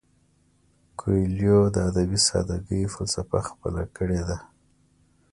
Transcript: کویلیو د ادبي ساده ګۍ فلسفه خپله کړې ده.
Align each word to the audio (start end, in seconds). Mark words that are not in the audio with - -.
کویلیو 0.99 1.59
د 1.75 1.77
ادبي 1.89 2.19
ساده 2.27 2.57
ګۍ 2.67 2.81
فلسفه 2.95 3.37
خپله 3.49 3.83
کړې 3.95 4.21
ده. 4.29 4.37